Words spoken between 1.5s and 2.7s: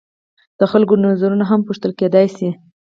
هم پوښتل کیدای شي.